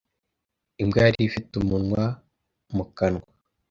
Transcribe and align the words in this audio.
Imbwa 0.81 0.99
yari 1.05 1.19
ifite 1.29 1.51
umunwa 1.61 2.03
mu 2.75 2.85
kanwa. 2.97 3.25